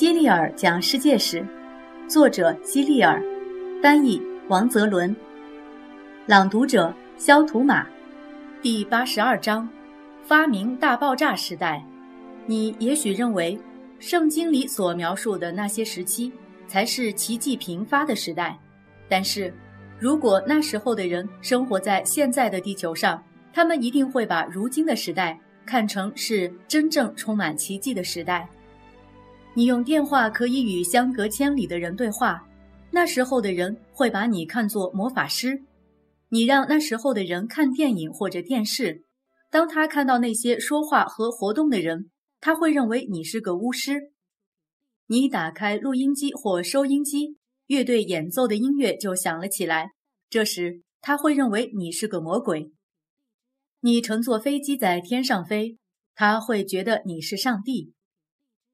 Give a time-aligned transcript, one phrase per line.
[0.00, 1.46] 希利尔讲世界史，
[2.08, 3.22] 作者希利尔，
[3.82, 5.14] 翻译王泽伦，
[6.24, 7.86] 朗读者肖图马，
[8.62, 9.68] 第八十二章：
[10.22, 11.84] 发明大爆炸时代。
[12.46, 13.60] 你也许认为，
[13.98, 16.32] 圣经里所描述的那些时期
[16.66, 18.58] 才是奇迹频发的时代，
[19.06, 19.52] 但是，
[19.98, 28.48] 如果那时候的人生活在现在的地球上，他们一定会把如今的时代看成是真正充满奇迹的时代。
[29.54, 32.46] 你用电话可以与相隔千里的人对话，
[32.92, 35.62] 那时候的人会把你看作魔法师。
[36.28, 39.04] 你让那时候的人看电影或者电视，
[39.50, 44.12] 当他看到那些说话和活动的人，他会认为你是个巫师。
[45.08, 49.90] 你打开录音机或收音机，乐队演奏的音乐就响了起来，
[50.30, 52.70] 这时他会认为你是个魔鬼。
[53.80, 55.76] 你乘坐飞机在天上飞，
[56.14, 57.92] 他会觉得你是上帝。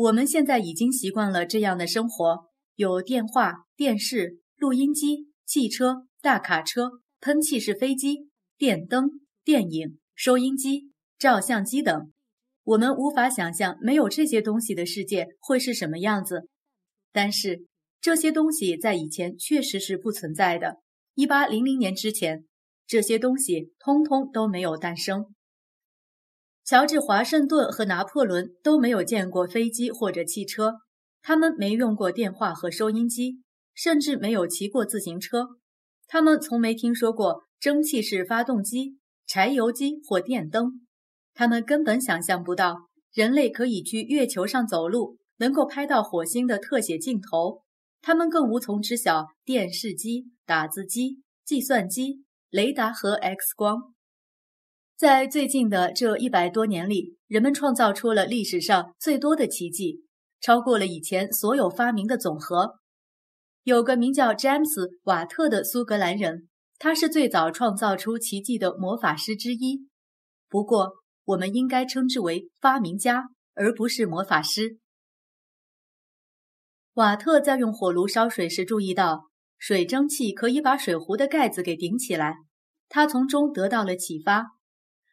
[0.00, 9.10] 我们现在已经习惯了这样的生活：有电话、电视、录音机、汽车、大卡车、喷气式飞机、电灯、
[9.44, 12.10] 电影、收音机、照相机等。
[12.64, 16.48] 我们无法想象没有这些东西的世界会是什么样子。
[17.12, 17.66] 但是
[18.00, 20.76] 这些东西在以前确实是不存在的。
[21.14, 22.46] 一八零零年之前，
[22.86, 25.26] 这些东西通通都没有诞生。
[26.70, 30.74] 乔治·华盛顿和拿破仑都没有见过飞机或者汽车，
[31.20, 33.40] 他们没用过电话和收音机，
[33.74, 35.48] 甚至没有骑过自行车。
[36.06, 40.86] 他们从没听说过蒸汽式发动机、柴油机或电灯。
[41.34, 42.76] 他们根本想象不到
[43.12, 47.62] 人类可以去月球上走路，能够拍到火星的特写镜头。
[48.00, 53.92] 他们更无从知晓电视机、打字机、计算机、雷达和 X 光。
[55.00, 60.04] 在最近的这一百多年里，人们创造出了历史上最多的奇迹，
[60.42, 62.74] 超过了以前所有发明的总和。
[63.62, 69.86] 有个名叫詹姆斯·瓦特的苏格兰人，他是最早创造出奇迹的魔法师之一。
[70.50, 70.92] 不过，
[71.24, 74.80] 我们应该称之为发明家，而不是魔法师。
[76.92, 82.34] 瓦特在用火炉烧水时注意到，水蒸气可以把水壶的盖子给顶起来，
[82.90, 84.59] 他从中得到了启发。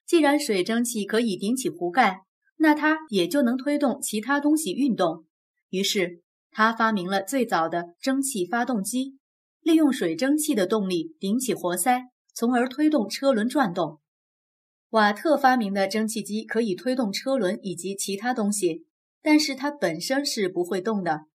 [0.08, 2.22] 既然水蒸气可以顶起壶盖，
[2.56, 5.26] 那它也就能推动其他东西运动。
[5.70, 9.18] 于是他发明了最早的蒸汽发动机，
[9.60, 12.04] 利用水蒸气的动力顶起活塞，
[12.34, 14.00] 从而推动车轮转动。
[14.92, 18.86] 瓦特发明的蒸汽机可以推动车轮以及其他东西，
[19.22, 21.26] 但是它本身是不会动的。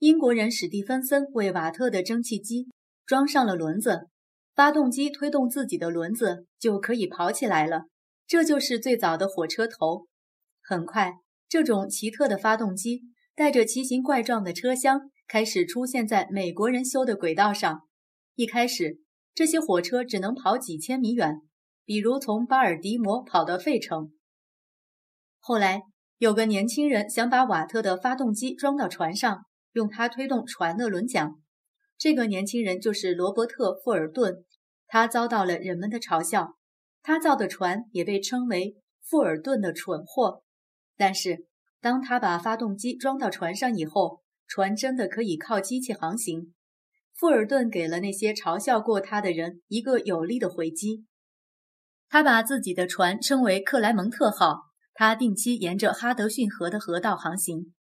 [0.00, 2.66] 英国人史蒂芬森为瓦特的蒸汽机
[3.06, 4.08] 装上了轮子，
[4.52, 7.84] 发动机推动自己的轮子就可以跑起来了。
[8.26, 10.06] 这就是最早的火车头。
[10.62, 11.14] 很快，
[11.48, 13.02] 这种奇特的发动机
[13.34, 17.82] 带着奇形怪状的车厢开始出现在美国人修的轨道上。
[18.34, 18.98] 一开始，
[19.34, 21.40] 这些火车只能跑几千米远，
[21.84, 24.12] 比如从巴尔的摩跑到费城。
[25.38, 25.82] 后来，
[26.18, 31.34] 有个年轻人想把瓦特的发动机装到船上，用它推动船的轮桨。
[31.96, 34.44] 这个年轻人就是罗伯特·富尔顿。
[34.88, 36.56] 他遭到了人们的嘲笑。
[37.06, 40.42] 他造的船也被称为富尔顿的蠢货，
[40.96, 41.46] 但是
[41.80, 46.52] 当他把发动机装到船上以后，船真的可以靠机器航行。
[47.14, 51.04] 富尔顿给了那些嘲笑过他的人一个有力的回击。
[52.08, 54.62] 他把自己的船称为克莱蒙特号，
[54.92, 57.72] 他定期沿着哈德逊河的河道航行。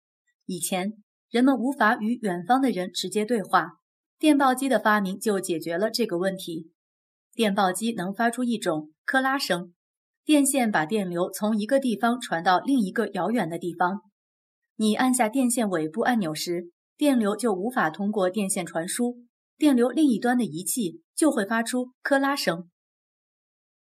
[0.44, 3.78] 以前人们无法与远方的人直接对话，
[4.18, 6.73] 电报机的发明就解决了这个问题。
[7.34, 9.74] 电报机能发出一种克拉声，
[10.24, 14.02] 电线把电流从一个地方传到另一个遥远的地方。
[14.76, 19.18] 你按下电线尾部按钮时，电流就无法通过电线传输，
[19.58, 22.70] 电流另一端的仪器就会发出克拉声。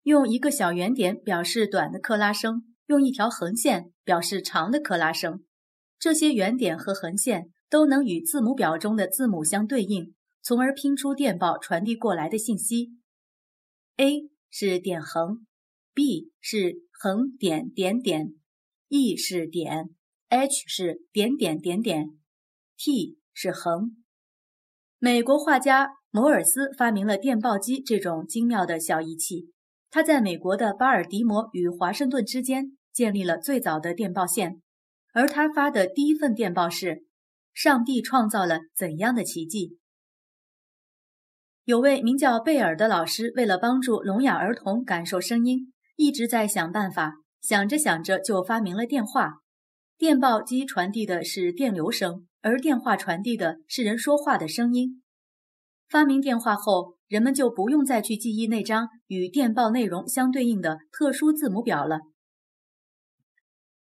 [0.02, 5.44] 用一个小圆点表示短的克拉声，用一条横线表示长的克拉声。
[5.98, 12.92] 这些圆点和横线都能与字母表中的字母相对应，从而拼出电报传递过来的信息。
[13.98, 15.46] A 是点横
[15.94, 18.34] ，B 是横点点点
[18.88, 19.88] ，E 是点
[20.28, 22.10] ，H 是点点点点
[22.76, 23.96] ，T 是横。
[24.98, 29.50] 美国画家摩尔斯发明了电报机这种精妙的小仪器，
[29.90, 34.60] 他在美国的巴尔的摩与华盛顿之间建立了最早的电报线，
[35.14, 37.06] 而他发的第一份电报是
[37.54, 39.78] ：“上帝创造了怎样的奇迹？”
[41.66, 47.14] 有位名叫贝尔的老师，为了帮助聋哑儿童感受声音，一直在想办法。
[47.40, 49.38] 想着想着，就发明了电话。
[49.98, 55.02] 电报机传递的是电流声，而电话传递的是人说话的声音。
[55.88, 61.98] 发明电话后，人们就不用再去记忆那张与电报内容相对应的特殊字母表了，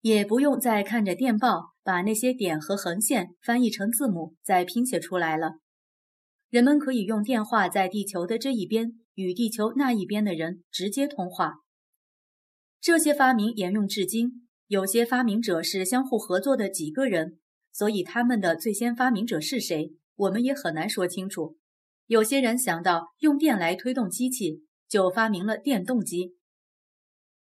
[0.02, 5.60] 也不用再看着电报把那些点和横线翻译成字母再拼写出来了。
[6.50, 11.56] 人们可以用电话在地球的这一边与地球那一边的人直接通话。
[12.80, 17.40] 这些发明沿用至今，有些发明者是相互合作的几个人，
[17.74, 21.58] 所以他们的最先发明者是谁，我们也很难说清楚。
[22.06, 26.36] 有些人想到用电来推动机器，就发明了电动机。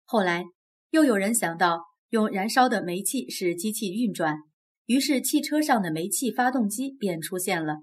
[0.05, 0.45] 后来
[0.91, 4.37] 又有人想到用燃烧的煤气使机器运转，
[4.85, 7.79] 于是汽车上的煤气发动机便出现了。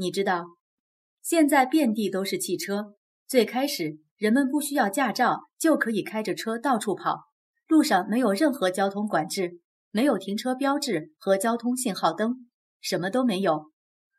[0.00, 0.46] 你知道，
[1.20, 2.94] 现在遍地都是汽车。
[3.26, 7.24] 最开始人们不需要驾照就可以开着车到处跑，
[7.66, 9.60] 路上没有任何交通管制，
[9.90, 12.46] 没有停车标志和交通信号灯，
[12.80, 13.72] 什么都没有。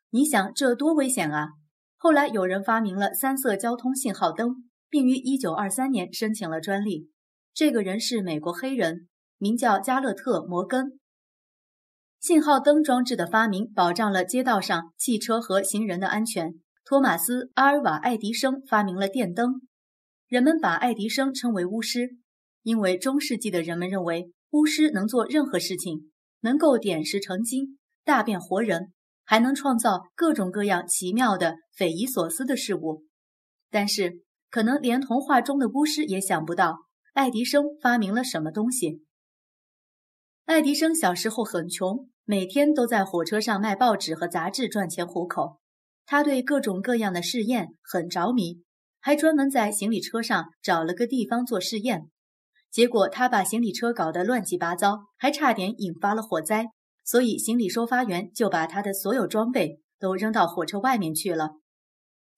[0.09, 1.51] 你想这多危险啊！
[1.95, 7.09] 后来有人发明了三色交通信号灯，并于1923年申请了专利。
[7.53, 10.98] 这个人是美国黑人，名叫加勒特·摩根。
[12.19, 16.54] 信号灯装置的发明保障了街道上汽车和行人的安全。
[16.83, 19.62] 托马斯·阿尔瓦·爱迪生发明了电灯。
[20.27, 22.18] 人们把爱迪生称为巫师，
[22.63, 26.12] 因为中世纪的人们认为巫师能做任何事情，
[26.42, 28.94] 能够点石成金，大变活人。
[29.24, 33.04] 还能创造各种各样奇妙的、匪夷所思的事物，
[33.69, 36.80] 但是可能连童话中的巫师也想不到
[37.13, 39.04] 爱迪生发明了什么东西。
[40.49, 45.59] 爱迪生小时候很穷，每天都在火车上卖报纸和杂志赚钱糊口。
[46.07, 48.63] 他对各种各样的试验很着迷，
[48.99, 52.09] 还专门在行李车上找了个地方做试验。
[52.71, 56.65] 结果他把行李车搞得乱七八糟，还差点引发了火灾。
[57.05, 61.51] 所以，行李收发员就把他的所有装备都扔到火车外面去了。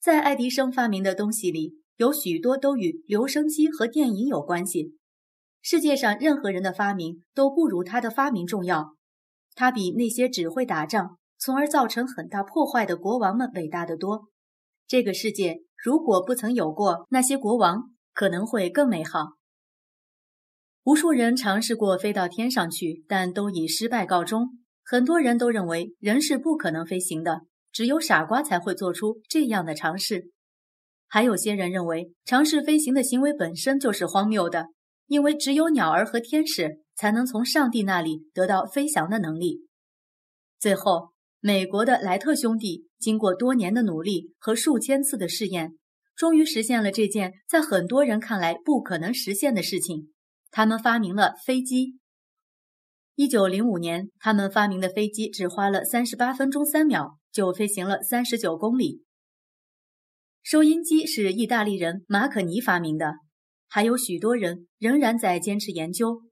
[0.02, 4.98] 在爱迪生发明的东西里，有许多都与留声机和电影有关系。
[5.62, 8.96] 世界上任何人的发明都不如他的发明重要。
[9.54, 14.30] 他比那些只会打仗，从而造成很大破坏的国王们伟大的多。
[14.88, 19.34] 这个世界如果不曾有过那些国王，可能会更美好。
[20.84, 24.58] 无数人尝试过飞到天上去，但都以失败告终。
[24.84, 27.42] 很多人都认为人是不可能飞行的，
[27.72, 30.32] 只有傻瓜才会做出这样的尝试。
[31.08, 34.68] 还有些人认为尝试飞行的行为本身就是荒谬的，
[35.12, 39.68] 因为只有鸟儿和天使才能从上帝那里得到飞翔的能力。
[40.58, 41.12] 最后，
[41.42, 45.74] 美国的莱特兄弟经过多年的努力和数千次的试验，
[46.16, 50.14] 终于实现了这件在很多人看来不可能实现的事情。
[50.50, 51.98] 他们发明了飞机。
[53.16, 59.04] 一九零五年，他们发明的飞机只花了三十八分钟三秒就飞行了三十九公里。
[60.42, 63.16] 收音机是意大利人马可尼发明的，
[63.72, 66.24] 还有许多人仍然在坚持研究。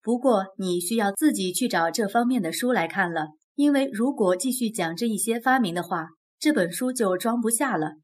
[0.00, 6.06] 不过，你需要自己去找这方面的书来看了，因为如果继续讲这一些发明的话，
[6.38, 7.94] 这本书就装不下了。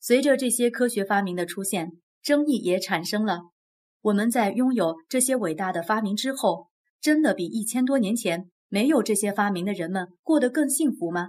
[0.00, 3.42] 随着这些科学发明的出现，争议也产生了。
[4.00, 6.68] 我们在拥有这些伟大的发明之后。
[7.02, 11.28] 真的比一千多年前没有这些发明的人们过得更幸福吗？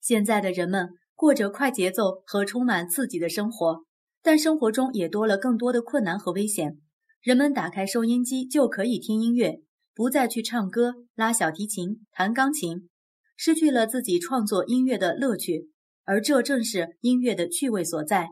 [0.00, 3.84] 现在的人们过着快节奏和充满刺激的生活，
[4.24, 6.78] 但生活中也多了更多的困难和危险。
[7.20, 9.60] 人们打开收音机就可以听音乐，
[9.94, 12.88] 不再去唱歌、拉小提琴、弹钢琴，
[13.36, 15.68] 失去了自己创作音乐的乐趣，
[16.04, 18.30] 而这正是音乐的趣味所在。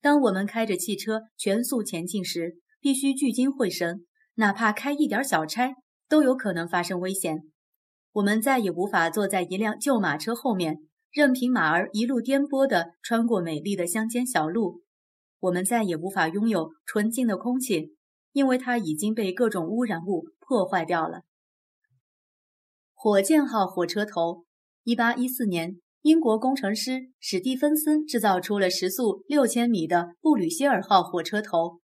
[0.00, 4.06] 当我们开着汽车全速前进时，必须聚精会神。
[4.36, 5.74] 哪怕开一点小差，
[6.08, 7.42] 都有可能发生危险。
[8.12, 10.78] 我们再也无法坐在一辆旧马车后面，
[11.12, 14.80] 任凭马儿一路颠簸地穿过美丽的乡间小路。
[15.44, 17.94] 我们再也无法拥有纯净的空气，
[18.32, 21.20] 因为它已经被各种污染物破坏掉了。
[22.94, 24.44] 火箭号火车头，
[24.84, 31.80] 一八一四年，英国工程师史蒂芬森制造出了时速六千米的布吕歇尔号火车头。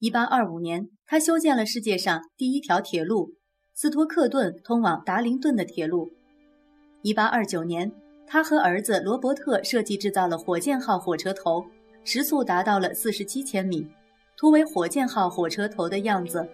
[0.00, 3.34] 一八二五年，他修建了世界上第一条铁路——
[3.74, 6.10] 斯托克顿通往达灵顿的铁路。
[7.02, 7.92] 一八二九年，
[8.26, 11.64] 他和儿子罗伯特设计制造了火箭号火车头，
[12.04, 13.86] 时速达到了四十七千米，
[14.36, 16.46] 图为火箭号火车头的样子。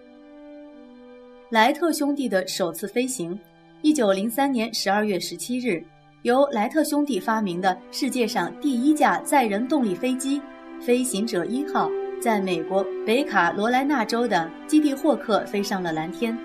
[1.49, 3.37] 莱特兄弟的首次飞行，
[3.81, 5.83] 一九零三年十二月十七日，
[6.21, 10.41] 由莱特兄弟发明的世界上第一架载人动力飞机——
[10.81, 11.89] 飞行者一号。
[12.21, 16.37] 在美国北卡罗来纳州的基地霍克飞上了蓝天。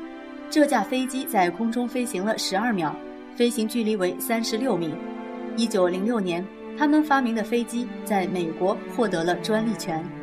[0.48, 2.96] 这架飞机在空中飞行了十二秒，
[3.36, 4.94] 飞行距离为三十六米。
[5.54, 6.42] 一九零六年，
[6.78, 10.15] 他们发明的飞机在美国获得了专利权。